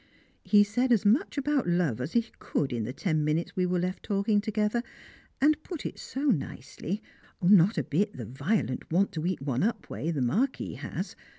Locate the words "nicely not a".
6.21-7.83